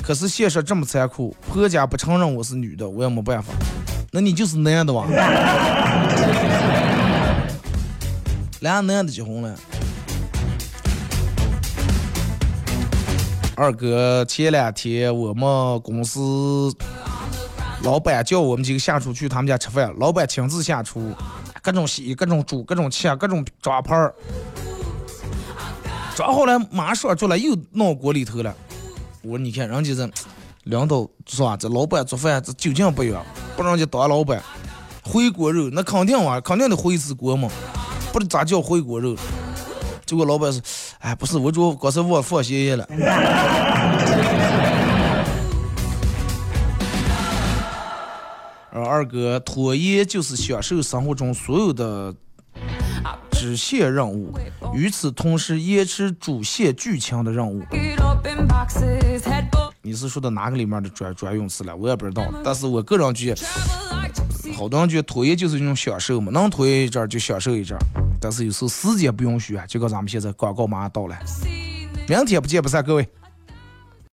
[0.00, 3.52] 可是现实这么残酷，婆家不承认我是女的，我也没办法。
[4.12, 5.08] 那你就是男的哇？
[8.60, 9.58] 俩男的结婚了。
[13.56, 16.72] 二哥，前两天我们公司
[17.82, 21.10] 老板叫我们几个下厨去他们家吃饭，老板亲自下厨，
[21.66, 24.14] 各种洗、各种煮、各种切、各种抓盘儿，
[26.14, 28.54] 抓好了马上出来又弄锅里头了。
[29.22, 30.08] 我说你看人家这
[30.62, 31.56] 领导是吧？
[31.56, 33.20] 这老板做饭这究竟不一样，
[33.56, 34.40] 不让人家当老板，
[35.02, 37.50] 回锅肉那肯定啊，肯定得回一次锅嘛，
[38.12, 39.16] 不是咋叫回锅肉。
[40.04, 40.62] 结果老板说
[41.02, 42.86] ：“哎，不是，我主要刚才忘放心了。”
[48.86, 52.14] 二哥，拖延就是享受生活中所有的
[53.32, 54.32] 支线任务，
[54.74, 57.62] 与此同时延迟主线剧情的任务。
[59.82, 61.76] 你是说的哪个里面的专专用词了？
[61.76, 63.46] 我也不知道，但是我个人觉得，
[64.54, 67.76] 好多人觉得拖延就是一种享受嘛，能拖延一阵就享受一阵。
[68.20, 71.16] 但是有时候时间不允许啊，就跟咱们现在广告马上到了，
[72.08, 73.08] 明天不见不散，各位。